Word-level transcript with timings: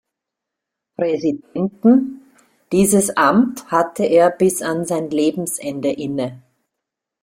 Präsidenten; 0.97 2.21
dieses 2.71 3.15
Amt 3.17 3.69
hatte 3.69 4.03
er 4.03 4.31
bis 4.31 4.63
an 4.63 4.83
sein 4.83 5.11
Lebensende 5.11 5.91
inne. 5.93 6.41